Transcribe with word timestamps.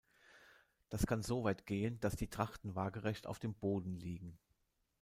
Das 0.89 1.05
kann 1.05 1.21
soweit 1.21 1.67
gehen, 1.67 1.99
dass 1.99 2.15
die 2.15 2.27
Trachten 2.27 2.73
waagerecht 2.73 3.27
auf 3.27 3.37
dem 3.37 3.53
Boden 3.53 3.93
liegen. 3.99 4.39